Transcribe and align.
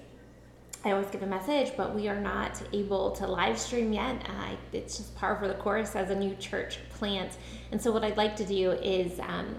I 0.84 0.90
always 0.90 1.06
give 1.10 1.22
a 1.22 1.26
message, 1.26 1.74
but 1.76 1.94
we 1.94 2.08
are 2.08 2.20
not 2.20 2.60
able 2.72 3.12
to 3.12 3.28
live 3.28 3.56
stream 3.56 3.92
yet. 3.92 4.28
Uh, 4.28 4.56
it's 4.72 4.96
just 4.96 5.14
par 5.14 5.36
for 5.36 5.46
the 5.46 5.54
course 5.54 5.94
as 5.94 6.10
a 6.10 6.16
new 6.16 6.34
church 6.40 6.80
plant. 6.90 7.38
And 7.70 7.80
so, 7.80 7.92
what 7.92 8.02
I'd 8.02 8.16
like 8.16 8.34
to 8.34 8.44
do 8.44 8.72
is 8.72 9.20
um, 9.20 9.54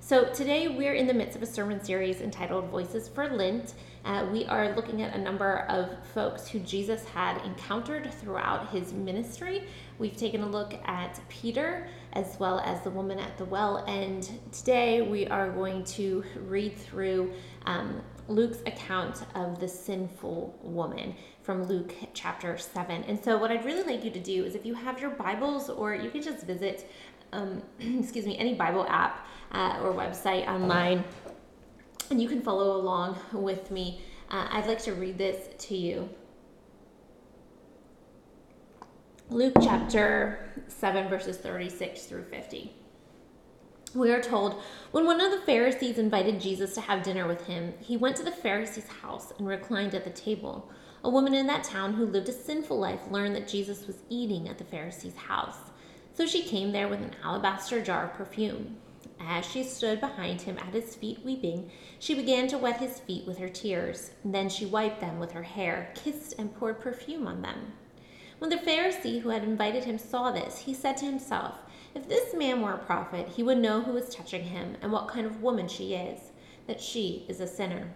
So 0.00 0.24
today 0.32 0.68
we're 0.68 0.94
in 0.94 1.06
the 1.06 1.14
midst 1.14 1.36
of 1.36 1.42
a 1.42 1.46
sermon 1.46 1.82
series 1.82 2.20
entitled 2.20 2.66
Voices 2.66 3.08
for 3.08 3.28
Lent. 3.28 3.72
Uh, 4.04 4.26
we 4.32 4.44
are 4.46 4.74
looking 4.74 5.02
at 5.02 5.14
a 5.14 5.18
number 5.18 5.66
of 5.68 5.90
folks 6.14 6.48
who 6.48 6.60
Jesus 6.60 7.04
had 7.04 7.44
encountered 7.44 8.12
throughout 8.14 8.68
his 8.70 8.92
ministry. 8.92 9.64
We've 9.98 10.16
taken 10.16 10.42
a 10.42 10.48
look 10.48 10.74
at 10.84 11.20
Peter 11.28 11.88
as 12.12 12.38
well 12.38 12.60
as 12.60 12.82
the 12.82 12.90
woman 12.90 13.18
at 13.18 13.36
the 13.36 13.44
well, 13.44 13.78
and 13.88 14.28
today 14.52 15.02
we 15.02 15.26
are 15.26 15.50
going 15.50 15.84
to 15.84 16.24
read 16.46 16.76
through 16.76 17.32
um, 17.66 18.00
Luke's 18.28 18.60
account 18.66 19.24
of 19.34 19.58
the 19.58 19.68
sinful 19.68 20.58
woman 20.62 21.14
from 21.42 21.64
Luke 21.64 21.94
chapter 22.14 22.56
7. 22.56 23.04
And 23.04 23.22
so, 23.22 23.38
what 23.38 23.50
I'd 23.50 23.64
really 23.64 23.82
like 23.82 24.04
you 24.04 24.10
to 24.10 24.20
do 24.20 24.44
is 24.44 24.54
if 24.54 24.64
you 24.64 24.74
have 24.74 25.00
your 25.00 25.10
Bibles, 25.10 25.68
or 25.70 25.94
you 25.94 26.10
can 26.10 26.22
just 26.22 26.46
visit, 26.46 26.90
um, 27.32 27.62
excuse 27.80 28.26
me, 28.26 28.36
any 28.38 28.54
Bible 28.54 28.86
app 28.88 29.26
uh, 29.52 29.80
or 29.82 29.92
website 29.92 30.46
online 30.46 31.04
and 32.10 32.20
you 32.20 32.28
can 32.28 32.42
follow 32.42 32.76
along 32.76 33.18
with 33.32 33.70
me. 33.70 34.00
Uh, 34.30 34.46
I'd 34.50 34.66
like 34.66 34.82
to 34.82 34.94
read 34.94 35.18
this 35.18 35.48
to 35.66 35.76
you. 35.76 36.08
Luke 39.30 39.54
chapter 39.62 40.50
7, 40.68 41.08
verses 41.08 41.36
36 41.36 42.04
through 42.04 42.24
50. 42.24 42.72
We 43.94 44.10
are 44.10 44.22
told 44.22 44.62
when 44.90 45.06
one 45.06 45.20
of 45.20 45.30
the 45.30 45.44
Pharisees 45.46 45.98
invited 45.98 46.40
Jesus 46.40 46.74
to 46.74 46.80
have 46.80 47.02
dinner 47.02 47.26
with 47.26 47.46
him, 47.46 47.74
he 47.80 47.96
went 47.96 48.16
to 48.16 48.22
the 48.22 48.30
Pharisee's 48.30 48.88
house 48.88 49.32
and 49.38 49.46
reclined 49.46 49.94
at 49.94 50.04
the 50.04 50.10
table. 50.10 50.70
A 51.04 51.10
woman 51.10 51.34
in 51.34 51.46
that 51.46 51.64
town 51.64 51.94
who 51.94 52.06
lived 52.06 52.28
a 52.28 52.32
sinful 52.32 52.78
life 52.78 53.00
learned 53.10 53.34
that 53.36 53.48
Jesus 53.48 53.86
was 53.86 54.02
eating 54.08 54.48
at 54.48 54.58
the 54.58 54.64
Pharisee's 54.64 55.16
house. 55.16 55.58
So 56.12 56.26
she 56.26 56.42
came 56.42 56.72
there 56.72 56.88
with 56.88 57.00
an 57.00 57.14
alabaster 57.22 57.80
jar 57.80 58.06
of 58.06 58.14
perfume. 58.14 58.76
As 59.20 59.44
she 59.44 59.62
stood 59.62 60.00
behind 60.00 60.42
him 60.42 60.58
at 60.58 60.74
his 60.74 60.94
feet 60.94 61.24
weeping, 61.24 61.70
she 61.98 62.14
began 62.14 62.46
to 62.48 62.58
wet 62.58 62.78
his 62.78 63.00
feet 63.00 63.26
with 63.26 63.38
her 63.38 63.48
tears. 63.48 64.12
Then 64.24 64.48
she 64.48 64.66
wiped 64.66 65.00
them 65.00 65.18
with 65.18 65.32
her 65.32 65.42
hair, 65.42 65.92
kissed 65.94 66.34
and 66.38 66.54
poured 66.54 66.80
perfume 66.80 67.26
on 67.26 67.42
them. 67.42 67.72
When 68.38 68.50
the 68.50 68.56
Pharisee 68.56 69.20
who 69.20 69.30
had 69.30 69.42
invited 69.42 69.84
him 69.84 69.98
saw 69.98 70.30
this, 70.30 70.58
he 70.58 70.72
said 70.72 70.96
to 70.98 71.04
himself, 71.04 71.58
If 71.94 72.08
this 72.08 72.34
man 72.34 72.62
were 72.62 72.74
a 72.74 72.78
prophet, 72.78 73.28
he 73.28 73.42
would 73.42 73.58
know 73.58 73.80
who 73.80 73.96
is 73.96 74.14
touching 74.14 74.44
him 74.44 74.76
and 74.80 74.92
what 74.92 75.08
kind 75.08 75.26
of 75.26 75.42
woman 75.42 75.66
she 75.66 75.94
is, 75.94 76.30
that 76.68 76.80
she 76.80 77.24
is 77.28 77.40
a 77.40 77.46
sinner. 77.46 77.92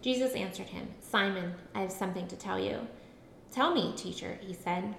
Jesus 0.00 0.34
answered 0.34 0.68
him, 0.68 0.88
Simon, 1.00 1.54
I 1.74 1.80
have 1.80 1.92
something 1.92 2.28
to 2.28 2.36
tell 2.36 2.58
you. 2.58 2.86
Tell 3.50 3.74
me, 3.74 3.92
teacher, 3.96 4.38
he 4.40 4.54
said. 4.54 4.94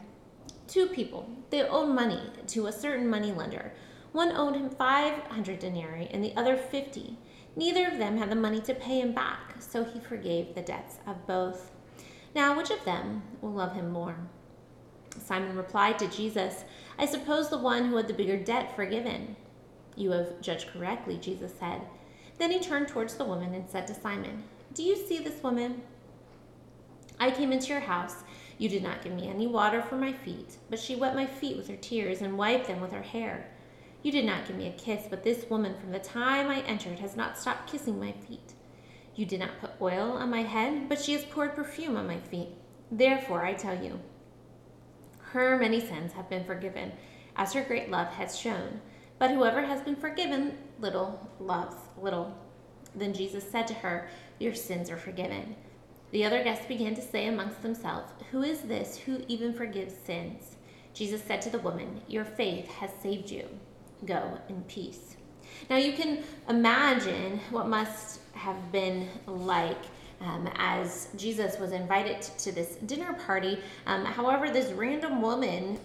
Two 0.68 0.88
people, 0.88 1.30
they 1.50 1.64
owed 1.64 1.90
money 1.90 2.22
to 2.48 2.68
a 2.68 2.72
certain 2.72 3.10
money 3.10 3.32
lender. 3.32 3.74
One 4.14 4.32
owed 4.32 4.56
him 4.56 4.70
500 4.70 5.60
denarii 5.60 6.08
and 6.12 6.24
the 6.24 6.36
other 6.38 6.56
50. 6.56 7.18
Neither 7.56 7.88
of 7.88 7.98
them 7.98 8.18
had 8.18 8.30
the 8.30 8.36
money 8.36 8.62
to 8.62 8.76
pay 8.76 9.02
him 9.02 9.12
back, 9.12 9.56
so 9.60 9.84
he 9.84 10.00
forgave 10.00 10.54
the 10.54 10.62
debts 10.62 11.00
of 11.08 11.28
both. 11.28 11.72
Now, 12.36 12.56
which 12.56 12.70
of 12.70 12.86
them 12.86 13.24
will 13.42 13.52
love 13.52 13.74
him 13.74 13.92
more? 13.92 14.16
Simon 15.18 15.56
replied 15.56 15.98
to 16.00 16.08
Jesus, 16.08 16.64
I 16.98 17.06
suppose 17.06 17.50
the 17.50 17.58
one 17.58 17.86
who 17.86 17.98
had 17.98 18.08
the 18.08 18.14
bigger 18.14 18.38
debt 18.38 18.76
forgiven. 18.76 19.36
You 19.96 20.12
have 20.12 20.42
judged 20.42 20.70
correctly, 20.70 21.18
Jesus 21.18 21.52
said. 21.60 21.82
Then 22.38 22.52
he 22.52 22.60
turned 22.60 22.88
towards 22.88 23.16
the 23.16 23.26
woman 23.26 23.54
and 23.54 23.68
said 23.68 23.88
to 23.88 23.96
Simon, 23.96 24.44
Do 24.74 24.84
you 24.84 24.96
see 24.96 25.20
this 25.20 25.42
woman? 25.42 25.82
I 27.20 27.32
came 27.32 27.52
into 27.52 27.68
your 27.68 27.80
house. 27.80 28.24
You 28.60 28.70
did 28.70 28.84
not 28.84 29.02
give 29.02 29.14
me 29.14 29.28
any 29.28 29.48
water 29.48 29.82
for 29.82 29.96
my 29.96 30.14
feet, 30.14 30.58
but 30.70 30.80
she 30.80 30.96
wet 30.96 31.16
my 31.16 31.26
feet 31.26 31.58
with 31.58 31.68
her 31.68 31.76
tears 31.76 32.22
and 32.22 32.38
wiped 32.38 32.68
them 32.68 32.80
with 32.82 32.92
her 32.92 33.02
hair. 33.02 33.50
You 34.04 34.12
did 34.12 34.26
not 34.26 34.46
give 34.46 34.58
me 34.58 34.68
a 34.68 34.74
kiss, 34.74 35.06
but 35.10 35.24
this 35.24 35.50
woman 35.50 35.76
from 35.80 35.94
the 35.94 36.00
time 36.00 36.50
I 36.50 36.60
entered 36.64 37.00
has 37.00 37.16
not 37.16 37.38
stopped 37.38 37.72
kissing 37.72 37.98
my 37.98 38.12
feet. 38.12 38.54
You 39.16 39.26
did 39.26 39.40
not 39.40 39.62
put 39.62 39.82
oil 39.82 40.12
on 40.12 40.30
my 40.30 40.42
head, 40.42 40.90
but 40.90 41.00
she 41.00 41.14
has 41.14 41.24
poured 41.24 41.56
perfume 41.56 41.96
on 41.96 42.06
my 42.06 42.20
feet. 42.20 42.50
Therefore, 42.92 43.46
I 43.46 43.54
tell 43.54 43.82
you, 43.82 44.02
her 45.20 45.58
many 45.58 45.80
sins 45.80 46.12
have 46.14 46.30
been 46.30 46.44
forgiven, 46.44 46.92
as 47.38 47.54
her 47.54 47.64
great 47.64 47.90
love 47.90 48.08
has 48.10 48.38
shown. 48.38 48.82
But 49.20 49.32
whoever 49.32 49.62
has 49.62 49.82
been 49.82 49.96
forgiven 49.96 50.58
little 50.80 51.30
loves 51.40 51.78
little. 51.98 52.38
Then 52.94 53.14
Jesus 53.14 53.50
said 53.50 53.68
to 53.68 53.74
her, 53.74 54.10
Your 54.38 54.54
sins 54.54 54.90
are 54.90 54.98
forgiven. 54.98 55.56
The 56.12 56.26
other 56.26 56.44
guests 56.44 56.66
began 56.66 56.94
to 56.96 57.02
say 57.02 57.28
amongst 57.28 57.62
themselves, 57.62 58.12
Who 58.32 58.44
is 58.44 58.64
this 58.64 58.98
who 58.98 59.24
even 59.30 59.54
forgives 59.54 59.96
sins? 59.96 60.58
Jesus 60.94 61.24
said 61.24 61.42
to 61.44 61.50
the 61.50 61.60
woman, 61.60 62.02
Your 62.08 62.26
faith 62.26 62.68
has 62.68 62.92
saved 63.02 63.32
you 63.32 63.48
go 64.06 64.40
in 64.50 64.62
peace. 64.64 65.16
Now 65.70 65.78
you 65.78 65.94
can 65.94 66.24
imagine 66.50 67.40
what 67.52 67.68
must 67.68 68.20
have 68.34 68.72
been 68.72 69.08
like 69.28 69.78
um, 70.22 70.50
as 70.56 71.10
Jesus 71.16 71.60
was 71.60 71.72
invited 71.72 72.22
to 72.40 72.52
this 72.52 72.76
dinner 72.86 73.14
party. 73.14 73.60
Um, 73.86 74.06
however, 74.06 74.50
this 74.50 74.72
random 74.72 75.22
woman 75.22 75.80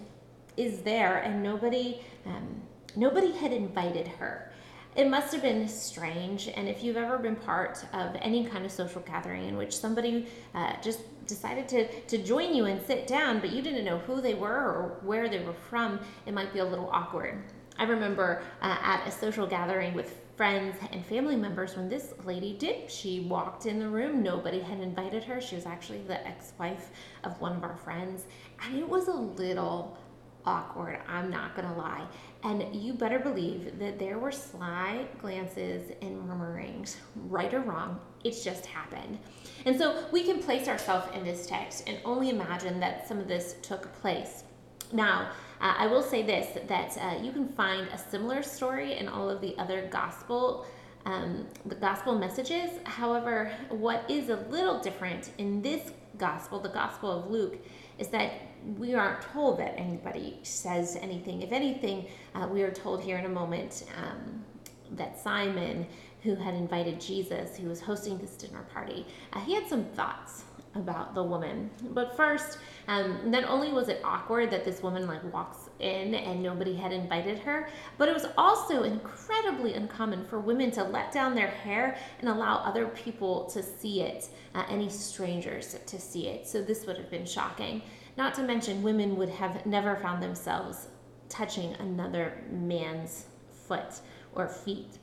is 0.57 0.81
there, 0.81 1.19
and 1.19 1.43
nobody 1.43 2.01
um, 2.25 2.61
nobody 2.95 3.31
had 3.31 3.51
invited 3.51 4.07
her. 4.07 4.51
It 4.95 5.07
must 5.07 5.31
have 5.33 5.41
been 5.41 5.67
strange, 5.67 6.49
and 6.49 6.67
if 6.67 6.83
you've 6.83 6.97
ever 6.97 7.17
been 7.17 7.35
part 7.35 7.85
of 7.93 8.15
any 8.21 8.45
kind 8.45 8.65
of 8.65 8.71
social 8.71 9.01
gathering 9.01 9.47
in 9.47 9.55
which 9.55 9.77
somebody 9.77 10.27
uh, 10.55 10.73
just 10.81 11.01
decided 11.27 11.69
to, 11.69 12.01
to 12.01 12.17
join 12.17 12.53
you 12.55 12.65
and 12.65 12.81
sit 12.85 13.05
down, 13.05 13.39
but 13.39 13.51
you 13.51 13.61
didn't 13.61 13.85
know 13.85 13.99
who 13.99 14.19
they 14.19 14.33
were 14.33 14.49
or 14.49 14.97
where 15.03 15.29
they 15.29 15.39
were 15.39 15.53
from, 15.53 15.99
it 16.25 16.33
might 16.33 16.51
be 16.51 16.59
a 16.59 16.65
little 16.65 16.89
awkward. 16.91 17.43
I 17.79 17.85
remember 17.85 18.43
uh, 18.61 18.77
at 18.81 19.07
a 19.07 19.11
social 19.11 19.47
gathering 19.47 19.93
with 19.93 20.19
friends 20.35 20.77
and 20.91 21.05
family 21.05 21.37
members 21.37 21.77
when 21.77 21.87
this 21.87 22.13
lady 22.25 22.57
did. 22.57 22.91
She 22.91 23.21
walked 23.21 23.65
in 23.65 23.79
the 23.79 23.87
room, 23.87 24.21
nobody 24.21 24.59
had 24.59 24.81
invited 24.81 25.23
her. 25.23 25.39
She 25.39 25.55
was 25.55 25.65
actually 25.65 26.01
the 26.01 26.25
ex 26.27 26.51
wife 26.59 26.91
of 27.23 27.39
one 27.39 27.55
of 27.55 27.63
our 27.63 27.77
friends, 27.77 28.25
and 28.63 28.77
it 28.77 28.87
was 28.87 29.07
a 29.07 29.13
little 29.13 29.97
awkward, 30.45 30.99
I'm 31.07 31.29
not 31.29 31.55
gonna 31.55 31.77
lie. 31.77 32.05
And 32.43 32.75
you 32.75 32.93
better 32.93 33.19
believe 33.19 33.79
that 33.79 33.99
there 33.99 34.19
were 34.19 34.31
sly 34.31 35.05
glances 35.21 35.91
and 36.01 36.21
murmurings, 36.27 36.97
right 37.27 37.53
or 37.53 37.61
wrong, 37.61 37.99
it's 38.23 38.43
just 38.43 38.65
happened. 38.65 39.19
And 39.65 39.77
so 39.77 40.05
we 40.11 40.23
can 40.23 40.41
place 40.41 40.67
ourselves 40.67 41.07
in 41.15 41.23
this 41.23 41.45
text 41.45 41.87
and 41.87 41.97
only 42.03 42.29
imagine 42.29 42.79
that 42.79 43.07
some 43.07 43.19
of 43.19 43.27
this 43.27 43.55
took 43.61 43.91
place. 44.01 44.43
Now, 44.91 45.31
uh, 45.61 45.73
I 45.77 45.87
will 45.87 46.03
say 46.03 46.23
this 46.23 46.57
that 46.67 46.97
uh, 46.97 47.21
you 47.21 47.31
can 47.31 47.47
find 47.49 47.87
a 47.89 47.97
similar 47.97 48.43
story 48.43 48.97
in 48.97 49.07
all 49.07 49.29
of 49.29 49.41
the 49.41 49.57
other 49.57 49.87
gospel 49.89 50.65
um, 51.05 51.47
the 51.65 51.75
gospel 51.75 52.17
messages. 52.17 52.71
However, 52.83 53.51
what 53.69 54.03
is 54.09 54.29
a 54.29 54.37
little 54.49 54.79
different 54.79 55.31
in 55.37 55.61
this 55.61 55.91
gospel, 56.17 56.59
the 56.59 56.69
gospel 56.69 57.11
of 57.11 57.31
Luke, 57.31 57.57
is 57.97 58.09
that 58.09 58.33
we 58.77 58.93
aren't 58.93 59.21
told 59.21 59.59
that 59.59 59.73
anybody 59.77 60.39
says 60.43 60.97
anything. 61.01 61.41
If 61.41 61.51
anything, 61.51 62.07
uh, 62.35 62.47
we 62.51 62.61
are 62.61 62.71
told 62.71 63.01
here 63.01 63.17
in 63.17 63.25
a 63.25 63.29
moment 63.29 63.85
um, 63.97 64.43
that 64.91 65.17
Simon, 65.19 65.87
who 66.23 66.35
had 66.35 66.53
invited 66.53 66.99
Jesus, 66.99 67.57
who 67.57 67.69
was 67.69 67.79
hosting 67.79 68.17
this 68.17 68.31
dinner 68.31 68.65
party, 68.73 69.05
uh, 69.33 69.39
he 69.39 69.55
had 69.55 69.67
some 69.67 69.85
thoughts 69.85 70.43
about 70.75 71.15
the 71.15 71.23
woman. 71.23 71.69
But 71.91 72.15
first, 72.15 72.59
um, 72.87 73.19
not 73.25 73.43
only 73.45 73.71
was 73.71 73.89
it 73.89 74.01
awkward 74.03 74.51
that 74.51 74.65
this 74.65 74.83
woman 74.83 75.07
like 75.07 75.33
walks 75.33 75.69
in 75.79 76.13
and 76.13 76.43
nobody 76.43 76.75
had 76.75 76.91
invited 76.91 77.39
her, 77.39 77.69
but 77.97 78.07
it 78.07 78.13
was 78.13 78.27
also 78.37 78.83
incredibly 78.83 79.73
uncommon 79.73 80.25
for 80.25 80.39
women 80.39 80.71
to 80.71 80.83
let 80.83 81.11
down 81.11 81.35
their 81.35 81.47
hair 81.47 81.97
and 82.19 82.29
allow 82.29 82.57
other 82.57 82.87
people 82.87 83.45
to 83.45 83.63
see 83.63 84.01
it, 84.01 84.29
uh, 84.55 84.63
any 84.69 84.89
strangers 84.89 85.75
to 85.85 85.99
see 85.99 86.27
it. 86.27 86.47
So 86.47 86.61
this 86.61 86.85
would 86.85 86.97
have 86.97 87.09
been 87.09 87.25
shocking. 87.25 87.81
Not 88.17 88.33
to 88.35 88.43
mention, 88.43 88.83
women 88.83 89.15
would 89.17 89.29
have 89.29 89.65
never 89.65 89.95
found 89.95 90.21
themselves 90.21 90.87
touching 91.29 91.73
another 91.75 92.41
man's 92.51 93.25
foot 93.67 94.01
or 94.33 94.47
feet. 94.47 94.97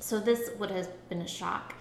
So 0.00 0.20
this 0.20 0.50
would 0.58 0.70
have 0.70 1.08
been 1.08 1.22
a 1.22 1.28
shock. 1.28 1.74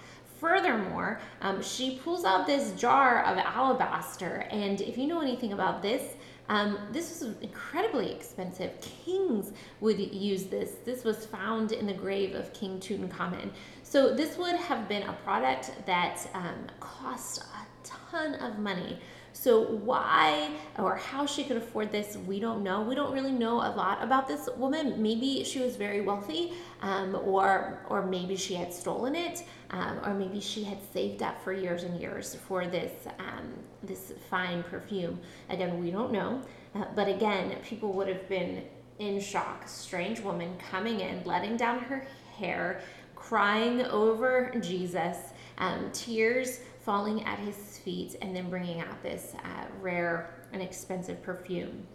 Furthermore, 0.44 1.22
um, 1.40 1.64
she 1.64 2.00
pulls 2.04 2.26
out 2.26 2.46
this 2.46 2.74
jar 2.74 3.24
of 3.24 3.38
alabaster, 3.38 4.46
and 4.52 4.82
if 4.82 4.98
you 4.98 5.08
know 5.08 5.22
anything 5.22 5.54
about 5.54 5.82
this, 5.82 6.18
um, 6.50 6.78
this 6.92 7.22
was 7.22 7.38
incredibly 7.40 8.12
expensive. 8.12 8.72
Kings 8.82 9.54
would 9.80 9.98
use 9.98 10.48
this. 10.48 10.72
This 10.84 11.06
was 11.06 11.26
found 11.26 11.72
in 11.72 11.88
the 11.88 11.94
grave 11.94 12.36
of 12.36 12.52
King 12.52 12.82
Tutankhamun. 12.82 13.52
So 13.84 14.14
this 14.14 14.38
would 14.38 14.58
have 14.58 14.90
been 14.90 15.04
a 15.04 15.14
product 15.24 15.72
that 15.86 16.20
um, 16.34 16.68
cost 16.82 17.42
a 17.42 17.88
ton 17.88 18.36
of 18.36 18.60
money. 18.60 19.00
So 19.34 19.64
why 19.64 20.52
or 20.78 20.96
how 20.96 21.26
she 21.26 21.44
could 21.44 21.58
afford 21.58 21.92
this, 21.92 22.18
we 22.18 22.40
don't 22.40 22.64
know. 22.64 22.82
We 22.82 22.94
don't 22.94 23.12
really 23.12 23.32
know 23.32 23.56
a 23.56 23.74
lot 23.76 24.02
about 24.04 24.28
this 24.28 24.48
woman. 24.58 25.02
Maybe 25.02 25.44
she 25.44 25.60
was 25.60 25.76
very 25.76 26.02
wealthy, 26.02 26.54
um, 26.82 27.16
or 27.16 27.80
or 27.90 28.06
maybe 28.06 28.36
she 28.36 28.54
had 28.54 28.72
stolen 28.72 29.16
it, 29.16 29.44
um, 29.72 30.00
or 30.06 30.14
maybe 30.14 30.40
she 30.40 30.64
had 30.64 30.78
saved 30.94 31.24
up 31.24 31.42
for 31.44 31.52
years 31.52 31.84
and 31.84 32.00
years 32.00 32.36
for 32.48 32.68
this 32.68 32.92
um, 33.20 33.54
this 33.82 34.14
fine 34.30 34.64
perfume. 34.64 35.20
Again, 35.50 35.84
we 35.84 35.90
don't 35.90 36.12
know. 36.12 36.42
Uh, 36.76 36.86
but 36.96 37.08
again, 37.08 37.58
people 37.64 37.92
would 37.94 38.08
have 38.08 38.30
been 38.30 38.64
in 39.00 39.20
shock. 39.20 39.68
Strange 39.68 40.20
woman 40.20 40.56
coming 40.72 41.00
in, 41.00 41.24
letting 41.26 41.58
down 41.58 41.80
her 41.80 42.06
hair, 42.38 42.82
crying 43.16 43.82
over 43.86 44.54
Jesus, 44.62 45.18
um, 45.58 45.90
tears 45.92 46.60
falling 46.84 47.24
at 47.24 47.40
his 47.40 47.80
feet 47.80 48.16
and 48.22 48.36
then 48.36 48.50
bringing 48.50 48.82
out 48.82 49.02
this 49.02 49.34
uh, 49.44 49.66
rare 49.82 50.36
and 50.52 50.62
expensive 50.62 51.22
perfume. 51.24 51.86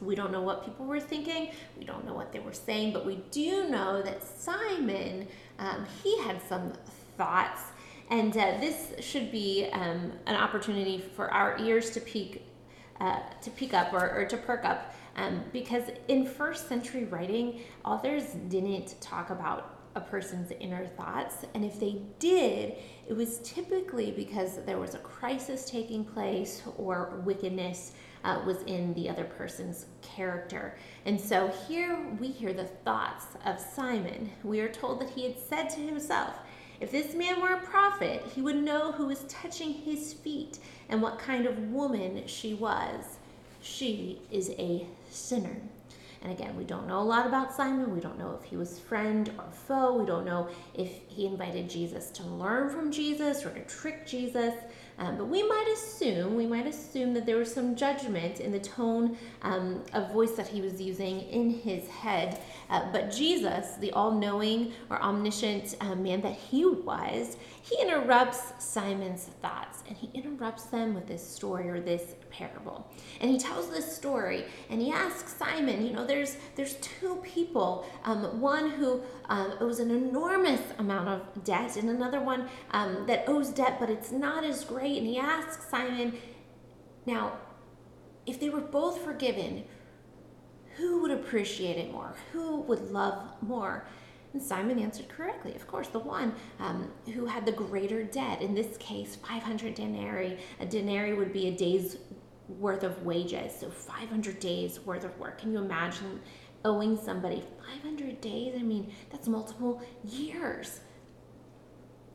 We 0.00 0.14
don't 0.14 0.32
know 0.32 0.42
what 0.42 0.64
people 0.64 0.86
were 0.86 1.00
thinking. 1.00 1.50
We 1.78 1.84
don't 1.84 2.04
know 2.04 2.14
what 2.14 2.32
they 2.32 2.40
were 2.40 2.52
saying, 2.52 2.92
but 2.92 3.04
we 3.04 3.16
do 3.30 3.68
know 3.68 4.02
that 4.02 4.22
Simon, 4.22 5.26
um, 5.58 5.86
he 6.02 6.18
had 6.22 6.40
some 6.48 6.72
thoughts. 7.16 7.60
And 8.10 8.36
uh, 8.36 8.58
this 8.60 8.92
should 9.00 9.32
be 9.32 9.68
um, 9.72 10.12
an 10.26 10.36
opportunity 10.36 11.02
for 11.16 11.32
our 11.32 11.58
ears 11.58 11.90
to 11.90 12.00
peek, 12.00 12.46
uh, 13.00 13.20
to 13.40 13.50
peek 13.50 13.72
up 13.72 13.92
or, 13.92 14.10
or 14.10 14.24
to 14.26 14.36
perk 14.36 14.64
up, 14.64 14.94
um, 15.16 15.42
because 15.52 15.84
in 16.08 16.26
first 16.26 16.68
century 16.68 17.04
writing, 17.04 17.60
authors 17.84 18.24
didn't 18.48 19.00
talk 19.00 19.30
about 19.30 19.73
a 19.94 20.00
person's 20.00 20.52
inner 20.60 20.86
thoughts. 20.86 21.44
And 21.54 21.64
if 21.64 21.78
they 21.78 22.02
did, 22.18 22.74
it 23.08 23.16
was 23.16 23.38
typically 23.38 24.10
because 24.10 24.58
there 24.64 24.78
was 24.78 24.94
a 24.94 24.98
crisis 24.98 25.68
taking 25.70 26.04
place 26.04 26.62
or 26.76 27.22
wickedness 27.24 27.92
uh, 28.24 28.40
was 28.46 28.62
in 28.62 28.94
the 28.94 29.08
other 29.08 29.24
person's 29.24 29.86
character. 30.02 30.76
And 31.04 31.20
so 31.20 31.52
here 31.68 31.98
we 32.18 32.28
hear 32.28 32.52
the 32.52 32.64
thoughts 32.64 33.26
of 33.44 33.60
Simon. 33.60 34.30
We 34.42 34.60
are 34.60 34.72
told 34.72 35.00
that 35.00 35.10
he 35.10 35.24
had 35.24 35.38
said 35.38 35.68
to 35.70 35.80
himself, 35.80 36.34
if 36.80 36.90
this 36.90 37.14
man 37.14 37.40
were 37.40 37.52
a 37.52 37.60
prophet, 37.60 38.24
he 38.34 38.42
would 38.42 38.62
know 38.62 38.92
who 38.92 39.06
was 39.06 39.24
touching 39.24 39.72
his 39.72 40.12
feet 40.12 40.58
and 40.88 41.00
what 41.00 41.18
kind 41.18 41.46
of 41.46 41.70
woman 41.70 42.26
she 42.26 42.54
was. 42.54 43.18
She 43.60 44.20
is 44.30 44.50
a 44.58 44.86
sinner. 45.08 45.56
And 46.24 46.32
again, 46.32 46.56
we 46.56 46.64
don't 46.64 46.88
know 46.88 47.00
a 47.00 47.04
lot 47.04 47.26
about 47.26 47.54
Simon. 47.54 47.94
We 47.94 48.00
don't 48.00 48.18
know 48.18 48.38
if 48.40 48.48
he 48.48 48.56
was 48.56 48.78
friend 48.78 49.30
or 49.38 49.44
foe. 49.52 49.98
We 49.98 50.06
don't 50.06 50.24
know 50.24 50.48
if 50.72 50.90
he 51.06 51.26
invited 51.26 51.68
Jesus 51.68 52.08
to 52.12 52.22
learn 52.24 52.70
from 52.70 52.90
Jesus 52.90 53.44
or 53.44 53.50
to 53.50 53.60
trick 53.66 54.06
Jesus. 54.06 54.54
Um, 54.98 55.18
but 55.18 55.26
we 55.26 55.42
might 55.42 55.68
assume, 55.74 56.34
we 56.34 56.46
might 56.46 56.66
assume 56.66 57.12
that 57.14 57.26
there 57.26 57.36
was 57.36 57.52
some 57.52 57.74
judgment 57.74 58.40
in 58.40 58.52
the 58.52 58.60
tone 58.60 59.18
um, 59.42 59.82
of 59.92 60.12
voice 60.12 60.32
that 60.32 60.48
he 60.48 60.62
was 60.62 60.80
using 60.80 61.20
in 61.22 61.50
his 61.50 61.86
head. 61.88 62.40
Uh, 62.70 62.90
but 62.92 63.10
Jesus, 63.10 63.76
the 63.76 63.92
all 63.92 64.12
knowing 64.12 64.72
or 64.90 65.00
omniscient 65.02 65.76
uh, 65.80 65.94
man 65.94 66.20
that 66.22 66.34
he 66.34 66.64
was, 66.64 67.36
he 67.62 67.80
interrupts 67.80 68.52
Simon's 68.58 69.24
thoughts 69.40 69.82
and 69.88 69.96
he 69.96 70.10
interrupts 70.12 70.64
them 70.64 70.94
with 70.94 71.06
this 71.06 71.26
story 71.26 71.68
or 71.68 71.80
this 71.80 72.14
parable. 72.30 72.90
And 73.20 73.30
he 73.30 73.38
tells 73.38 73.70
this 73.70 73.94
story 73.94 74.44
and 74.68 74.80
he 74.80 74.90
asks 74.90 75.34
Simon, 75.34 75.86
you 75.86 75.92
know, 75.92 76.06
there's 76.06 76.36
there's 76.56 76.74
two 76.76 77.16
people, 77.22 77.86
um, 78.04 78.40
one 78.40 78.70
who 78.70 79.02
um, 79.28 79.54
owes 79.60 79.78
an 79.78 79.90
enormous 79.90 80.60
amount 80.78 81.08
of 81.08 81.44
debt 81.44 81.76
and 81.76 81.88
another 81.88 82.20
one 82.20 82.48
um, 82.72 83.06
that 83.06 83.24
owes 83.26 83.50
debt, 83.50 83.76
but 83.80 83.88
it's 83.88 84.12
not 84.12 84.44
as 84.44 84.64
great. 84.64 84.98
And 84.98 85.06
he 85.06 85.18
asks 85.18 85.68
Simon, 85.68 86.14
now, 87.06 87.38
if 88.26 88.40
they 88.40 88.48
were 88.48 88.60
both 88.60 89.02
forgiven, 89.02 89.64
who 90.76 91.02
would 91.02 91.10
appreciate 91.10 91.76
it 91.76 91.92
more? 91.92 92.14
Who 92.32 92.60
would 92.62 92.90
love 92.90 93.22
more? 93.42 93.86
And 94.32 94.42
Simon 94.42 94.80
answered 94.80 95.08
correctly. 95.08 95.54
Of 95.54 95.66
course, 95.68 95.88
the 95.88 96.00
one 96.00 96.34
um, 96.58 96.90
who 97.14 97.24
had 97.24 97.46
the 97.46 97.52
greater 97.52 98.02
debt. 98.02 98.42
In 98.42 98.54
this 98.54 98.76
case, 98.78 99.16
500 99.16 99.74
denarii. 99.74 100.38
A 100.58 100.66
denarii 100.66 101.14
would 101.14 101.32
be 101.32 101.48
a 101.48 101.52
day's 101.52 101.98
worth 102.48 102.82
of 102.82 103.04
wages, 103.04 103.54
so 103.58 103.70
500 103.70 104.40
days 104.40 104.80
worth 104.80 105.04
of 105.04 105.16
work. 105.18 105.38
Can 105.38 105.52
you 105.52 105.58
imagine 105.58 106.20
owing 106.64 106.96
somebody 106.96 107.44
500 107.82 108.20
days? 108.20 108.54
I 108.58 108.62
mean, 108.62 108.92
that's 109.10 109.28
multiple 109.28 109.80
years. 110.02 110.80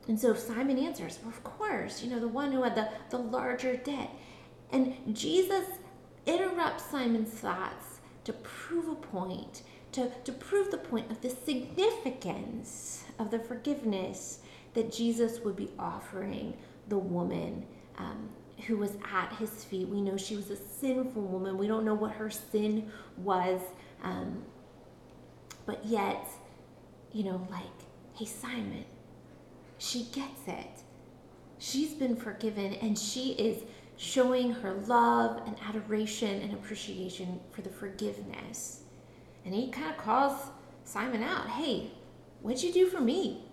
And 0.09 0.19
so 0.19 0.33
Simon 0.33 0.77
answers, 0.77 1.19
well, 1.21 1.29
of 1.29 1.43
course, 1.43 2.03
you 2.03 2.09
know, 2.09 2.19
the 2.19 2.27
one 2.27 2.51
who 2.51 2.63
had 2.63 2.75
the, 2.75 2.89
the 3.11 3.17
larger 3.17 3.77
debt. 3.77 4.09
And 4.71 4.93
Jesus 5.15 5.65
interrupts 6.25 6.83
Simon's 6.85 7.29
thoughts 7.29 7.88
to 8.29 8.33
prove 8.43 8.87
a 8.87 8.93
point, 8.93 9.63
to, 9.91 10.11
to 10.23 10.31
prove 10.31 10.69
the 10.69 10.77
point 10.77 11.09
of 11.09 11.19
the 11.21 11.31
significance 11.31 13.03
of 13.17 13.31
the 13.31 13.39
forgiveness 13.39 14.39
that 14.75 14.93
Jesus 14.93 15.39
would 15.39 15.55
be 15.55 15.71
offering 15.79 16.55
the 16.89 16.97
woman 16.97 17.65
um, 17.97 18.29
who 18.67 18.77
was 18.77 18.91
at 19.11 19.33
his 19.39 19.63
feet. 19.63 19.87
We 19.87 19.99
know 19.99 20.15
she 20.15 20.35
was 20.35 20.51
a 20.51 20.55
sinful 20.55 21.23
woman. 21.23 21.57
We 21.57 21.65
don't 21.65 21.83
know 21.83 21.95
what 21.95 22.11
her 22.11 22.29
sin 22.29 22.91
was. 23.17 23.61
Um, 24.03 24.43
but 25.65 25.83
yet, 25.83 26.23
you 27.11 27.23
know, 27.23 27.47
like, 27.49 27.63
hey, 28.13 28.25
Simon, 28.25 28.85
she 29.79 30.03
gets 30.03 30.47
it. 30.47 30.83
She's 31.57 31.95
been 31.95 32.15
forgiven 32.15 32.75
and 32.75 32.97
she 32.97 33.31
is 33.31 33.63
showing 33.99 34.49
her 34.49 34.75
love 34.87 35.41
and 35.45 35.57
adoration 35.67 36.41
and 36.41 36.53
appreciation 36.53 37.37
for 37.51 37.61
the 37.61 37.69
forgiveness. 37.69 38.83
And 39.43 39.53
he 39.53 39.69
kind 39.69 39.89
of 39.89 39.97
calls 39.97 40.51
Simon 40.85 41.21
out 41.21 41.49
hey, 41.49 41.91
what'd 42.41 42.63
you 42.63 42.71
do 42.71 42.87
for 42.87 43.01
me? 43.01 43.43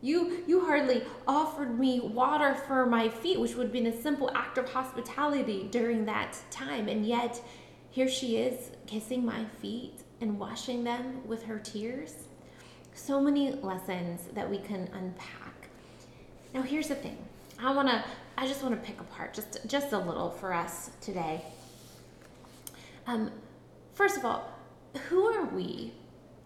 You, 0.00 0.44
you 0.46 0.64
hardly 0.64 1.02
offered 1.26 1.76
me 1.76 1.98
water 1.98 2.54
for 2.54 2.86
my 2.86 3.08
feet, 3.08 3.40
which 3.40 3.56
would 3.56 3.64
have 3.64 3.72
been 3.72 3.86
a 3.86 4.02
simple 4.02 4.30
act 4.32 4.58
of 4.58 4.68
hospitality 4.68 5.66
during 5.72 6.04
that 6.04 6.38
time. 6.52 6.88
And 6.88 7.04
yet, 7.04 7.40
here 7.90 8.08
she 8.08 8.36
is 8.36 8.70
kissing 8.86 9.24
my 9.24 9.44
feet 9.60 10.02
and 10.20 10.38
washing 10.38 10.84
them 10.84 11.26
with 11.26 11.42
her 11.42 11.58
tears. 11.58 12.28
So 12.94 13.20
many 13.20 13.52
lessons 13.54 14.28
that 14.34 14.48
we 14.48 14.58
can 14.58 14.88
unpack. 14.92 15.68
Now, 16.54 16.62
here's 16.62 16.88
the 16.88 16.94
thing 16.94 17.18
I 17.58 17.74
want 17.74 17.88
to, 17.88 18.04
I 18.36 18.46
just 18.46 18.62
want 18.62 18.74
to 18.74 18.86
pick 18.86 19.00
apart 19.00 19.34
just, 19.34 19.58
just 19.66 19.92
a 19.92 19.98
little 19.98 20.30
for 20.30 20.52
us 20.52 20.90
today. 21.00 21.44
Um, 23.06 23.30
first 23.94 24.16
of 24.16 24.24
all, 24.24 24.52
who 25.08 25.24
are 25.26 25.46
we 25.46 25.92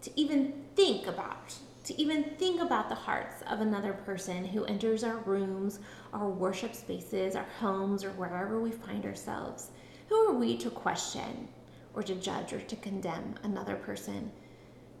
to 0.01 0.11
even 0.15 0.53
think 0.75 1.07
about 1.07 1.53
to 1.87 2.01
even 2.01 2.25
think 2.37 2.61
about 2.61 2.89
the 2.89 2.95
hearts 2.95 3.41
of 3.49 3.61
another 3.61 3.93
person 3.93 4.43
who 4.43 4.65
enters 4.65 5.05
our 5.05 5.15
rooms, 5.19 5.79
our 6.11 6.27
worship 6.27 6.75
spaces, 6.75 7.33
our 7.33 7.47
homes, 7.61 8.03
or 8.03 8.09
wherever 8.11 8.59
we 8.59 8.71
find 8.71 9.05
ourselves. 9.05 9.69
Who 10.09 10.15
are 10.15 10.33
we 10.33 10.57
to 10.57 10.69
question 10.69 11.47
or 11.93 12.03
to 12.03 12.15
judge 12.15 12.51
or 12.51 12.59
to 12.59 12.75
condemn 12.75 13.35
another 13.43 13.75
person? 13.75 14.33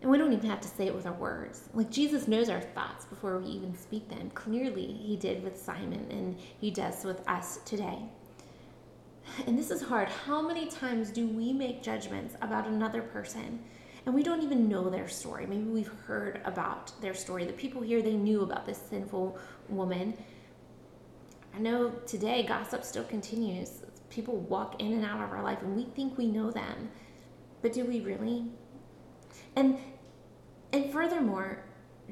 And 0.01 0.11
we 0.11 0.17
don't 0.17 0.33
even 0.33 0.49
have 0.49 0.61
to 0.61 0.67
say 0.67 0.87
it 0.87 0.95
with 0.95 1.07
our 1.07 1.13
words. 1.13 1.69
Like 1.73 1.89
Jesus 1.89 2.27
knows 2.27 2.49
our 2.49 2.61
thoughts 2.61 3.05
before 3.05 3.37
we 3.39 3.47
even 3.47 3.75
speak 3.75 4.07
them. 4.09 4.29
Clearly, 4.35 4.85
he 4.85 5.17
did 5.17 5.43
with 5.43 5.59
Simon, 5.59 6.05
and 6.11 6.37
he 6.59 6.69
does 6.69 7.03
with 7.03 7.27
us 7.27 7.59
today. 7.65 7.99
And 9.45 9.57
this 9.57 9.71
is 9.71 9.81
hard. 9.81 10.07
How 10.07 10.41
many 10.41 10.67
times 10.67 11.09
do 11.09 11.27
we 11.27 11.51
make 11.51 11.83
judgments 11.83 12.35
about 12.41 12.67
another 12.67 13.01
person? 13.01 13.59
and 14.07 14.15
we 14.15 14.23
don't 14.23 14.41
even 14.41 14.69
know 14.69 14.89
their 14.89 15.09
story. 15.09 15.45
Maybe 15.45 15.65
we've 15.65 15.91
heard 16.05 16.39
about 16.45 16.93
their 17.01 17.13
story. 17.13 17.43
The 17.43 17.51
people 17.51 17.81
here, 17.81 18.01
they 18.01 18.13
knew 18.13 18.41
about 18.41 18.65
this 18.65 18.77
sinful 18.89 19.37
woman. 19.67 20.13
I 21.53 21.59
know 21.59 21.89
today 22.07 22.43
gossip 22.43 22.85
still 22.85 23.03
continues. 23.03 23.81
People 24.09 24.37
walk 24.37 24.81
in 24.81 24.93
and 24.93 25.03
out 25.03 25.21
of 25.21 25.33
our 25.33 25.43
life 25.43 25.61
and 25.61 25.75
we 25.75 25.83
think 25.93 26.17
we 26.17 26.27
know 26.27 26.51
them. 26.51 26.89
But 27.61 27.73
do 27.73 27.83
we 27.83 27.99
really? 27.99 28.45
And 29.57 29.79
and 30.71 30.91
furthermore, 30.91 31.63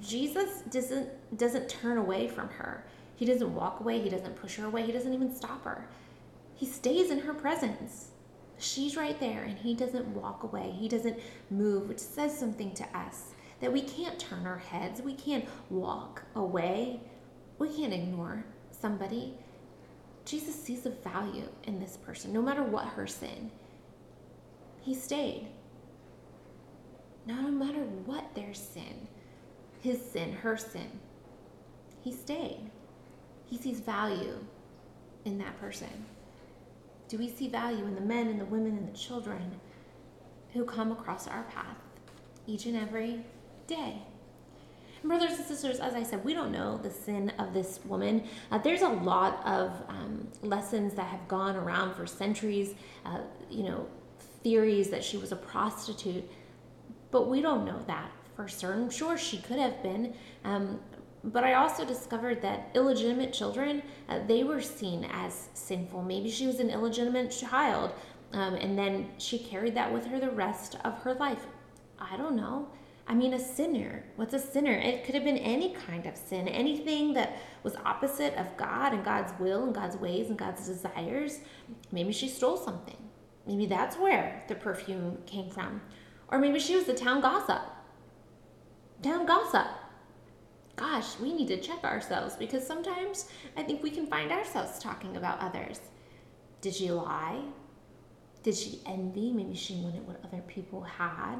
Jesus 0.01 0.63
doesn't 0.71 1.37
doesn't 1.37 1.69
turn 1.69 1.99
away 1.99 2.27
from 2.27 2.49
her. 2.49 2.83
He 3.15 3.25
doesn't 3.25 3.53
walk 3.53 3.79
away, 3.79 4.01
he 4.01 4.09
doesn't 4.09 4.35
push 4.35 4.55
her 4.55 4.65
away, 4.65 4.81
he 4.81 4.91
doesn't 4.91 5.13
even 5.13 5.33
stop 5.33 5.63
her. 5.63 5.87
He 6.55 6.65
stays 6.65 7.11
in 7.11 7.19
her 7.19 7.33
presence. 7.33 8.09
She's 8.57 8.97
right 8.97 9.19
there, 9.19 9.43
and 9.43 9.57
he 9.57 9.75
doesn't 9.75 10.07
walk 10.07 10.43
away. 10.43 10.73
He 10.77 10.87
doesn't 10.89 11.19
move, 11.51 11.87
which 11.87 11.99
says 11.99 12.37
something 12.37 12.73
to 12.73 12.97
us 12.97 13.33
that 13.59 13.71
we 13.71 13.81
can't 13.81 14.17
turn 14.17 14.47
our 14.47 14.57
heads. 14.57 15.01
We 15.01 15.13
can't 15.13 15.45
walk 15.69 16.23
away. 16.35 16.99
We 17.59 17.69
can't 17.69 17.93
ignore 17.93 18.43
somebody. 18.71 19.35
Jesus 20.25 20.55
sees 20.55 20.81
the 20.81 20.89
value 20.89 21.47
in 21.65 21.79
this 21.79 21.97
person, 21.97 22.33
no 22.33 22.41
matter 22.41 22.63
what 22.63 22.85
her 22.85 23.05
sin. 23.05 23.51
He 24.81 24.95
stayed. 24.95 25.47
No 27.25 27.49
matter 27.49 27.81
what 28.05 28.35
their 28.35 28.53
sin, 28.53 29.07
his 29.81 29.99
sin, 30.01 30.33
her 30.33 30.57
sin, 30.57 30.99
he 32.01 32.11
stayed. 32.11 32.69
He 33.45 33.57
sees 33.57 33.79
value 33.79 34.37
in 35.25 35.37
that 35.39 35.59
person. 35.59 36.05
Do 37.07 37.17
we 37.17 37.29
see 37.29 37.47
value 37.47 37.85
in 37.85 37.95
the 37.95 38.01
men 38.01 38.27
and 38.27 38.39
the 38.39 38.45
women 38.45 38.77
and 38.77 38.87
the 38.87 38.97
children 38.97 39.59
who 40.53 40.65
come 40.65 40.91
across 40.91 41.27
our 41.27 41.43
path 41.43 41.77
each 42.47 42.65
and 42.65 42.75
every 42.75 43.23
day? 43.67 44.01
brothers 45.07 45.33
and 45.33 45.45
sisters, 45.45 45.79
as 45.79 45.93
I 45.93 46.03
said, 46.03 46.23
we 46.23 46.33
don't 46.33 46.51
know 46.51 46.77
the 46.77 46.89
sin 46.89 47.31
of 47.37 47.53
this 47.53 47.79
woman. 47.85 48.23
Uh, 48.51 48.57
there's 48.57 48.81
a 48.81 48.89
lot 48.89 49.45
of 49.45 49.71
um, 49.87 50.27
lessons 50.41 50.93
that 50.95 51.07
have 51.07 51.27
gone 51.27 51.55
around 51.55 51.93
for 51.93 52.05
centuries, 52.05 52.75
uh, 53.05 53.19
you 53.49 53.63
know, 53.63 53.87
theories 54.43 54.89
that 54.89 55.03
she 55.03 55.17
was 55.17 55.31
a 55.31 55.35
prostitute, 55.35 56.29
but 57.15 57.29
we 57.29 57.41
don't 57.41 57.63
know 57.63 57.81
that 57.87 58.11
for 58.35 58.45
certain. 58.49 58.89
Sure, 58.89 59.17
she 59.17 59.37
could 59.37 59.57
have 59.57 59.81
been, 59.81 60.13
um, 60.43 60.81
but 61.23 61.45
I 61.45 61.53
also 61.53 61.85
discovered 61.85 62.41
that 62.41 62.71
illegitimate 62.75 63.31
children, 63.31 63.83
uh, 64.09 64.19
they 64.27 64.43
were 64.43 64.61
seen 64.61 65.07
as 65.09 65.47
sinful. 65.53 66.01
Maybe 66.01 66.29
she 66.29 66.45
was 66.45 66.59
an 66.59 66.69
illegitimate 66.69 67.31
child, 67.31 67.93
um, 68.33 68.55
and 68.55 68.77
then 68.77 69.11
she 69.17 69.39
carried 69.39 69.75
that 69.75 69.93
with 69.93 70.05
her 70.07 70.19
the 70.19 70.29
rest 70.29 70.75
of 70.83 70.97
her 71.03 71.13
life. 71.13 71.45
I 71.97 72.17
don't 72.17 72.35
know. 72.35 72.67
I 73.07 73.13
mean, 73.13 73.33
a 73.33 73.39
sinner. 73.39 74.03
What's 74.17 74.33
a 74.33 74.39
sinner? 74.39 74.73
It 74.73 75.05
could 75.05 75.15
have 75.15 75.23
been 75.23 75.37
any 75.37 75.73
kind 75.73 76.07
of 76.07 76.17
sin, 76.17 76.49
anything 76.49 77.13
that 77.13 77.37
was 77.63 77.77
opposite 77.85 78.33
of 78.35 78.57
God 78.57 78.91
and 78.91 79.05
God's 79.05 79.31
will 79.39 79.63
and 79.63 79.73
God's 79.73 79.95
ways 79.95 80.27
and 80.27 80.37
God's 80.37 80.67
desires. 80.67 81.39
Maybe 81.93 82.11
she 82.11 82.27
stole 82.27 82.57
something. 82.57 82.97
Maybe 83.47 83.67
that's 83.67 83.95
where 83.95 84.43
the 84.49 84.55
perfume 84.55 85.19
came 85.25 85.49
from. 85.49 85.79
Or 86.29 86.37
maybe 86.37 86.59
she 86.59 86.75
was 86.75 86.85
the 86.85 86.93
town 86.93 87.21
gossip. 87.21 87.61
Town 89.01 89.25
gossip 89.25 89.67
gosh, 90.75 91.19
we 91.19 91.33
need 91.33 91.47
to 91.47 91.59
check 91.59 91.83
ourselves 91.83 92.35
because 92.35 92.65
sometimes 92.65 93.29
I 93.55 93.63
think 93.63 93.81
we 93.81 93.91
can 93.91 94.07
find 94.07 94.31
ourselves 94.31 94.79
talking 94.79 95.17
about 95.17 95.39
others. 95.39 95.79
Did 96.61 96.75
she 96.75 96.91
lie? 96.91 97.41
Did 98.43 98.55
she 98.55 98.81
envy? 98.85 99.31
Maybe 99.31 99.55
she 99.55 99.75
wanted 99.75 100.05
what 100.07 100.23
other 100.23 100.41
people 100.41 100.81
had. 100.81 101.37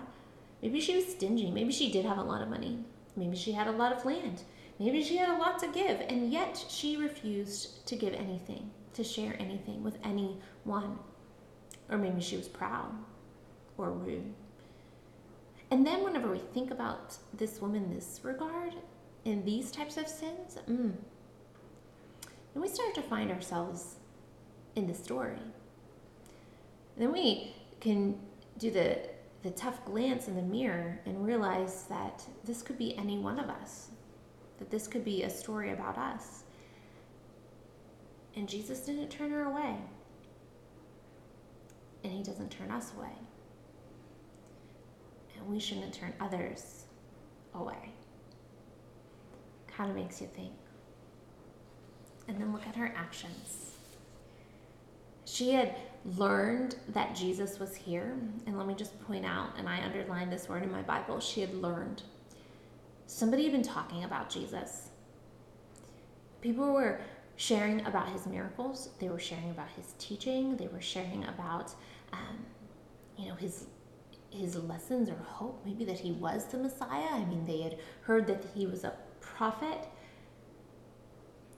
Maybe 0.61 0.79
she 0.79 0.95
was 0.95 1.05
stingy. 1.05 1.51
Maybe 1.51 1.71
she 1.71 1.91
did 1.91 2.05
have 2.05 2.17
a 2.17 2.23
lot 2.23 2.41
of 2.41 2.49
money. 2.49 2.79
Maybe 3.15 3.35
she 3.35 3.51
had 3.51 3.67
a 3.67 3.71
lot 3.71 3.93
of 3.93 4.05
land. 4.05 4.41
Maybe 4.79 5.03
she 5.03 5.17
had 5.17 5.29
a 5.29 5.37
lot 5.37 5.59
to 5.59 5.67
give, 5.67 6.01
and 6.01 6.33
yet 6.33 6.65
she 6.67 6.97
refused 6.97 7.85
to 7.87 7.95
give 7.95 8.13
anything, 8.13 8.71
to 8.93 9.05
share 9.05 9.35
anything 9.39 9.83
with 9.83 9.97
anyone. 10.03 10.99
Or 11.89 11.97
maybe 11.97 12.19
she 12.19 12.35
was 12.35 12.49
proud 12.49 12.91
or 13.77 13.91
rude. 13.91 14.33
And 15.71 15.85
then, 15.85 16.03
whenever 16.03 16.31
we 16.31 16.39
think 16.39 16.71
about 16.71 17.17
this 17.33 17.59
woman 17.59 17.93
this 17.93 18.19
regard, 18.23 18.73
in 19.25 19.43
these 19.43 19.71
types 19.71 19.97
of 19.97 20.07
sins, 20.07 20.57
mm, 20.69 20.93
we 22.53 22.67
start 22.67 22.93
to 22.95 23.01
find 23.01 23.31
ourselves 23.31 23.95
in 24.75 24.87
the 24.87 24.93
story. 24.93 25.39
then 26.97 27.11
we 27.11 27.53
can 27.81 28.17
do 28.57 28.71
the, 28.71 28.99
the 29.43 29.49
tough 29.51 29.83
glance 29.85 30.27
in 30.27 30.35
the 30.35 30.41
mirror 30.41 30.99
and 31.05 31.25
realize 31.25 31.83
that 31.89 32.23
this 32.45 32.61
could 32.61 32.77
be 32.77 32.97
any 32.97 33.17
one 33.17 33.39
of 33.39 33.49
us, 33.49 33.89
that 34.59 34.69
this 34.71 34.87
could 34.87 35.03
be 35.03 35.23
a 35.23 35.29
story 35.29 35.71
about 35.71 35.97
us. 35.97 36.43
And 38.35 38.47
Jesus 38.47 38.79
didn't 38.79 39.09
turn 39.09 39.31
her 39.31 39.43
away, 39.43 39.75
and 42.03 42.13
He 42.13 42.23
doesn't 42.23 42.49
turn 42.49 42.71
us 42.71 42.93
away. 42.97 43.13
And 45.45 45.53
we 45.53 45.59
shouldn't 45.59 45.93
turn 45.93 46.13
others 46.19 46.85
away 47.53 47.93
kind 49.75 49.89
of 49.89 49.95
makes 49.95 50.21
you 50.21 50.27
think. 50.27 50.53
And 52.27 52.39
then 52.39 52.51
look 52.51 52.65
at 52.67 52.75
her 52.75 52.93
actions. 52.95 53.75
She 55.25 55.51
had 55.51 55.75
learned 56.17 56.75
that 56.89 57.15
Jesus 57.15 57.59
was 57.59 57.75
here. 57.75 58.17
And 58.47 58.57
let 58.57 58.67
me 58.67 58.73
just 58.73 58.99
point 59.05 59.25
out, 59.25 59.49
and 59.57 59.67
I 59.67 59.83
underlined 59.83 60.31
this 60.31 60.47
word 60.47 60.63
in 60.63 60.71
my 60.71 60.81
Bible 60.81 61.19
she 61.19 61.41
had 61.41 61.53
learned. 61.53 62.03
Somebody 63.07 63.43
had 63.43 63.51
been 63.51 63.63
talking 63.63 64.03
about 64.03 64.29
Jesus. 64.29 64.89
People 66.41 66.73
were 66.73 67.01
sharing 67.37 67.85
about 67.85 68.09
his 68.09 68.25
miracles, 68.25 68.89
they 68.99 69.09
were 69.09 69.19
sharing 69.19 69.49
about 69.49 69.67
his 69.75 69.93
teaching, 69.99 70.55
they 70.55 70.67
were 70.67 70.79
sharing 70.79 71.25
about, 71.25 71.73
um, 72.13 72.45
you 73.17 73.27
know, 73.27 73.35
his 73.35 73.65
his 74.35 74.55
lessons 74.55 75.09
or 75.09 75.15
hope, 75.15 75.61
maybe 75.65 75.85
that 75.85 75.99
he 75.99 76.11
was 76.11 76.45
the 76.45 76.57
Messiah. 76.57 77.09
I 77.11 77.25
mean, 77.25 77.45
they 77.45 77.61
had 77.61 77.77
heard 78.01 78.27
that 78.27 78.43
he 78.53 78.67
was 78.67 78.83
a 78.83 78.93
prophet. 79.19 79.87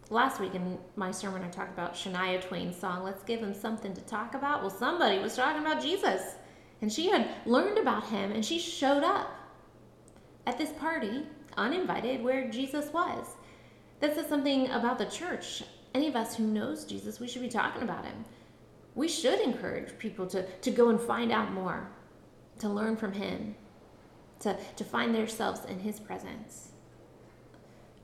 Last 0.10 0.40
week 0.40 0.56
in 0.56 0.78
my 0.96 1.12
sermon, 1.12 1.44
I 1.44 1.50
talked 1.50 1.74
about 1.74 1.94
Shania 1.94 2.42
Twain's 2.42 2.78
song, 2.78 3.04
Let's 3.04 3.24
Give 3.24 3.42
Him 3.42 3.54
Something 3.54 3.94
to 3.94 4.02
Talk 4.02 4.36
About. 4.36 4.62
Well, 4.62 4.70
somebody 4.70 5.20
was 5.20 5.36
talking 5.36 5.62
about 5.62 5.82
Jesus, 5.82 6.36
and 6.82 6.92
she 6.92 7.10
had 7.10 7.28
learned 7.46 7.78
about 7.78 8.08
him, 8.08 8.32
and 8.32 8.46
she 8.46 8.60
showed 8.60 9.04
up 9.04 9.30
at 10.46 10.58
this 10.58 10.72
party, 10.72 11.26
uninvited, 11.58 12.24
where 12.24 12.50
Jesus 12.50 12.94
was. 12.94 13.28
That 14.00 14.16
says 14.16 14.28
something 14.28 14.70
about 14.70 14.98
the 14.98 15.06
church. 15.06 15.64
Any 15.94 16.08
of 16.08 16.16
us 16.16 16.36
who 16.36 16.46
knows 16.46 16.86
Jesus, 16.86 17.20
we 17.20 17.28
should 17.28 17.42
be 17.42 17.50
talking 17.50 17.84
about 17.84 18.06
him. 18.06 18.24
We 18.96 19.08
should 19.08 19.40
encourage 19.42 19.98
people 20.00 20.26
to, 20.28 20.44
to 20.44 20.72
go 20.72 20.90
and 20.90 21.00
find 21.00 21.32
out 21.32 21.52
more, 21.52 21.90
to 22.60 22.70
learn 22.70 22.96
from 22.98 23.14
him, 23.14 23.56
to, 24.40 24.58
to 24.76 24.84
find 24.84 25.14
themselves 25.14 25.66
in 25.66 25.80
his 25.80 26.00
presence. 26.00 26.72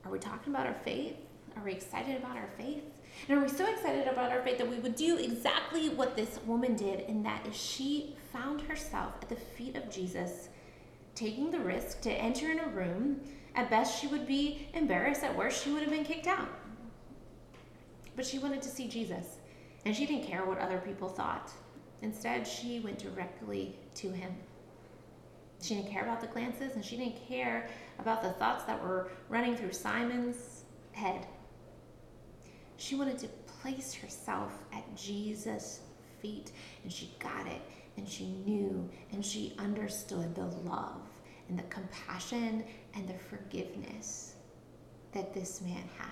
Are 0.05 0.12
we 0.12 0.19
talking 0.19 0.53
about 0.53 0.67
our 0.67 0.77
faith? 0.86 1.15
Are 1.55 1.63
we 1.63 1.72
excited 1.72 2.17
about 2.17 2.38
our 2.38 2.50
faith? 2.57 2.83
And 3.27 3.38
are 3.38 3.41
we 3.41 3.48
so 3.48 3.65
excited 3.72 4.07
about 4.07 4.31
our 4.31 4.41
faith 4.41 4.57
that 4.57 4.69
we 4.69 4.79
would 4.79 4.95
do 4.95 5.17
exactly 5.17 5.89
what 5.89 6.15
this 6.15 6.39
woman 6.45 6.75
did, 6.75 7.01
and 7.01 7.25
that 7.25 7.45
is 7.48 7.55
she 7.55 8.15
found 8.31 8.62
herself 8.62 9.13
at 9.22 9.29
the 9.29 9.36
feet 9.36 9.75
of 9.75 9.89
Jesus, 9.89 10.50
taking 11.15 11.51
the 11.51 11.60
risk 11.60 12.01
to 12.01 12.12
enter 12.12 12.51
in 12.51 12.60
a 12.60 12.67
room. 12.67 13.22
At 13.55 13.69
best, 13.69 14.01
she 14.01 14.07
would 14.07 14.27
be 14.27 14.67
embarrassed. 14.74 15.24
At 15.24 15.38
worst, 15.38 15.63
she 15.63 15.72
would 15.72 15.83
have 15.83 15.91
been 15.91 16.03
kicked 16.03 16.27
out. 16.27 16.50
But 18.15 18.25
she 18.25 18.39
wanted 18.39 18.62
to 18.63 18.69
see 18.69 18.88
Jesus, 18.88 19.38
and 19.86 19.95
she 19.95 20.05
didn't 20.05 20.27
care 20.27 20.43
what 20.43 20.57
other 20.57 20.79
people 20.79 21.07
thought. 21.07 21.51
Instead, 22.03 22.45
she 22.45 22.81
went 22.81 23.00
directly 23.00 23.77
to 23.95 24.10
him. 24.10 24.36
She 25.62 25.75
didn't 25.75 25.89
care 25.89 26.03
about 26.03 26.19
the 26.19 26.27
glances 26.27 26.75
and 26.75 26.83
she 26.83 26.98
didn't 26.98 27.25
care 27.27 27.69
about 27.98 28.22
the 28.22 28.31
thoughts 28.33 28.65
that 28.65 28.83
were 28.83 29.10
running 29.29 29.55
through 29.55 29.72
Simon's 29.72 30.65
head. 30.91 31.25
She 32.75 32.95
wanted 32.95 33.17
to 33.19 33.29
place 33.62 33.93
herself 33.93 34.51
at 34.74 34.95
Jesus' 34.98 35.79
feet 36.22 36.51
and 36.83 36.91
she 36.91 37.15
got 37.19 37.48
it 37.48 37.62
and 37.95 38.07
she 38.07 38.25
knew 38.45 38.89
and 39.13 39.25
she 39.25 39.55
understood 39.57 40.36
the 40.36 40.48
love 40.69 41.07
and 41.48 41.57
the 41.57 41.63
compassion 41.63 42.65
and 42.95 43.07
the 43.07 43.13
forgiveness 43.13 44.33
that 45.13 45.33
this 45.33 45.62
man 45.62 45.83
had. 45.98 46.10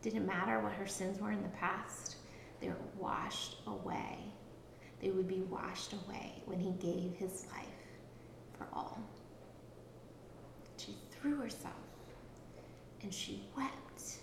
Didn't 0.00 0.26
matter 0.26 0.60
what 0.60 0.72
her 0.72 0.86
sins 0.86 1.20
were 1.20 1.32
in 1.32 1.42
the 1.42 1.48
past, 1.50 2.16
they 2.60 2.68
were 2.68 2.76
washed 2.96 3.56
away. 3.66 4.18
They 5.00 5.10
would 5.10 5.28
be 5.28 5.42
washed 5.42 5.92
away 5.92 6.42
when 6.46 6.58
he 6.58 6.72
gave 6.72 7.14
his 7.16 7.46
life 7.52 7.66
for 8.56 8.66
all. 8.72 9.00
She 10.76 10.96
threw 11.10 11.36
herself 11.36 11.74
and 13.02 13.12
she 13.12 13.42
wept 13.56 14.18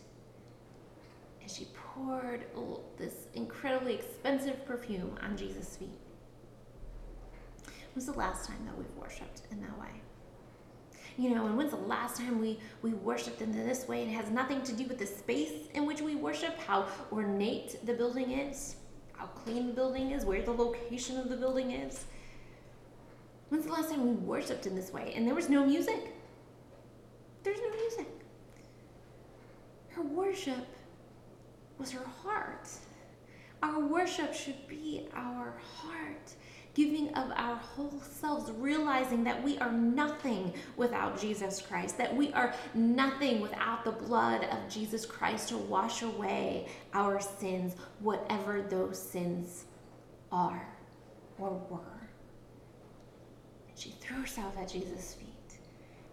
and 1.41 1.49
she 1.49 1.67
poured 1.75 2.45
this 2.97 3.27
incredibly 3.35 3.93
expensive 3.93 4.65
perfume 4.65 5.15
on 5.21 5.37
Jesus' 5.37 5.77
feet. 5.77 5.89
When 7.63 7.73
was 7.93 8.07
the 8.07 8.13
last 8.13 8.47
time 8.47 8.65
that 8.65 8.77
we've 8.77 8.97
worshiped 8.97 9.43
in 9.51 9.61
that 9.61 9.79
way? 9.79 10.01
You 11.17 11.33
know, 11.33 11.45
and 11.45 11.55
when's 11.55 11.71
the 11.71 11.77
last 11.77 12.17
time 12.17 12.41
we, 12.41 12.59
we 12.81 12.93
worshiped 12.93 13.41
in 13.41 13.51
this 13.51 13.87
way? 13.87 14.01
It 14.01 14.09
has 14.09 14.31
nothing 14.31 14.63
to 14.63 14.73
do 14.73 14.85
with 14.85 14.97
the 14.97 15.05
space 15.05 15.69
in 15.73 15.85
which 15.85 16.01
we 16.01 16.15
worship, 16.15 16.57
how 16.57 16.87
ornate 17.11 17.85
the 17.85 17.93
building 17.93 18.31
is, 18.31 18.75
how 19.17 19.27
clean 19.27 19.67
the 19.67 19.73
building 19.73 20.11
is, 20.11 20.25
where 20.25 20.41
the 20.41 20.51
location 20.51 21.17
of 21.17 21.29
the 21.29 21.35
building 21.35 21.71
is. 21.71 22.05
When's 23.49 23.65
the 23.65 23.71
last 23.71 23.89
time 23.89 24.05
we 24.05 24.13
worshiped 24.13 24.65
in 24.65 24.75
this 24.75 24.91
way? 24.91 25.13
And 25.15 25.27
there 25.27 25.35
was 25.35 25.49
no 25.49 25.65
music. 25.65 26.13
There's 27.43 27.59
no 27.59 27.69
music. 27.69 28.07
Her 29.89 30.01
worship 30.01 30.65
was 31.77 31.91
her 31.91 32.05
heart. 32.23 32.67
Our 33.63 33.79
worship 33.79 34.33
should 34.33 34.67
be 34.67 35.07
our 35.13 35.53
heart, 35.77 36.33
giving 36.75 37.07
of 37.15 37.31
our 37.35 37.55
whole 37.55 38.01
selves, 38.01 38.51
realizing 38.51 39.23
that 39.23 39.41
we 39.41 39.57
are 39.59 39.71
nothing 39.71 40.53
without 40.75 41.19
Jesus 41.19 41.61
Christ, 41.61 41.97
that 41.97 42.15
we 42.15 42.31
are 42.33 42.53
nothing 42.73 43.39
without 43.39 43.85
the 43.85 43.91
blood 43.91 44.43
of 44.43 44.69
Jesus 44.69 45.05
Christ 45.05 45.49
to 45.49 45.57
wash 45.57 46.03
away 46.03 46.67
our 46.93 47.19
sins, 47.19 47.75
whatever 48.01 48.61
those 48.61 49.01
sins 49.01 49.63
are 50.31 50.67
or 51.39 51.51
were. 51.69 51.79
She 53.75 53.91
threw 54.01 54.17
herself 54.17 54.57
at 54.57 54.69
Jesus' 54.69 55.15
feet. 55.15 55.29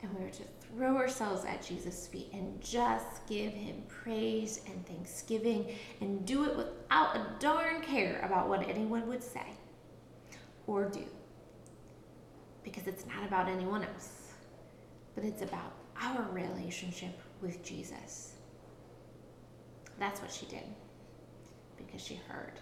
And 0.02 0.12
we 0.14 0.24
were 0.24 0.30
to 0.30 0.42
throw 0.60 0.96
ourselves 0.96 1.44
at 1.44 1.64
Jesus' 1.64 2.08
feet 2.08 2.28
and 2.32 2.60
just 2.60 3.26
give 3.28 3.52
him 3.52 3.82
praise 3.88 4.60
and 4.66 4.84
thanksgiving 4.86 5.76
and 6.00 6.26
do 6.26 6.44
it 6.44 6.56
without 6.56 7.16
a 7.16 7.26
darn 7.38 7.82
care 7.82 8.20
about 8.24 8.48
what 8.48 8.68
anyone 8.68 9.06
would 9.06 9.22
say 9.22 9.46
or 10.66 10.88
do. 10.88 11.04
Because 12.62 12.86
it's 12.86 13.06
not 13.06 13.24
about 13.26 13.48
anyone 13.48 13.84
else, 13.84 14.32
but 15.14 15.24
it's 15.24 15.42
about 15.42 15.72
our 16.00 16.26
relationship 16.32 17.18
with 17.40 17.62
Jesus. 17.62 18.34
That's 19.98 20.20
what 20.20 20.32
she 20.32 20.46
did 20.46 20.64
because 21.76 22.00
she 22.00 22.14
heard 22.28 22.54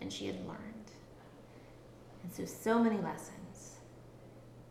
and 0.00 0.12
she 0.12 0.26
had 0.26 0.46
learned. 0.46 0.58
And 2.22 2.32
so, 2.32 2.44
so 2.44 2.78
many 2.78 2.96
lessons 2.98 3.76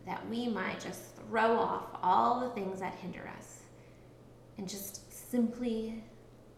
that 0.06 0.28
we 0.30 0.48
might 0.48 0.80
just 0.80 1.16
throw 1.16 1.58
off 1.58 1.86
all 2.02 2.40
the 2.40 2.50
things 2.50 2.80
that 2.80 2.96
hinder 2.96 3.30
us 3.38 3.60
and 4.58 4.68
just 4.68 5.32
simply 5.32 6.04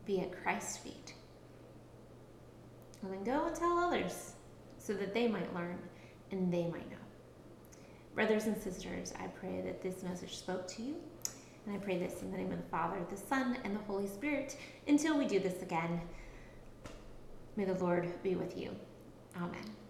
be 0.05 0.22
at 0.22 0.31
Christ's 0.41 0.77
feet. 0.77 1.13
And 3.01 3.13
then 3.13 3.24
go 3.24 3.45
and 3.45 3.55
tell 3.55 3.77
others 3.77 4.34
so 4.85 4.93
that 4.93 5.13
they 5.13 5.27
might 5.27 5.53
learn 5.55 5.79
and 6.31 6.53
they 6.53 6.67
might 6.67 6.89
know. 6.91 6.97
Brothers 8.13 8.45
and 8.45 8.57
sisters, 8.57 9.13
I 9.19 9.27
pray 9.27 9.61
that 9.61 9.81
this 9.81 10.03
message 10.03 10.37
spoke 10.37 10.67
to 10.69 10.81
you. 10.81 10.95
And 11.65 11.75
I 11.75 11.79
pray 11.79 11.97
this 11.97 12.21
in 12.21 12.31
the 12.31 12.37
name 12.37 12.51
of 12.51 12.57
the 12.57 12.69
Father, 12.69 12.97
the 13.09 13.17
Son, 13.17 13.57
and 13.63 13.75
the 13.75 13.81
Holy 13.81 14.07
Spirit. 14.07 14.55
Until 14.87 15.17
we 15.17 15.25
do 15.25 15.39
this 15.39 15.63
again, 15.63 15.99
may 17.55 17.65
the 17.65 17.73
Lord 17.73 18.07
be 18.21 18.35
with 18.35 18.55
you. 18.57 18.75
Amen. 19.35 19.84